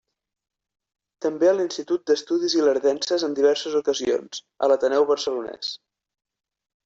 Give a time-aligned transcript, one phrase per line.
[1.25, 5.71] També a l'Institut d'Estudis Ilerdenses en diverses ocasions, a l'Ateneu Barcelonès.